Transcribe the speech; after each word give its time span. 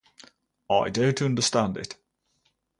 I 0.67 0.89
don’t 0.89 1.21
understand 1.23 1.77
it. 1.77 1.95